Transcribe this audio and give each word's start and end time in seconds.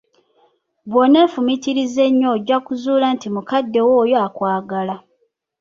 Bw'oneefumitiriza 0.89 2.01
ennyo 2.09 2.27
ojja 2.35 2.57
kuzzuula 2.65 3.07
nti 3.15 3.27
mukadde 3.35 3.79
wo 3.85 3.93
oyo 4.03 4.17
akwagala. 4.25 4.95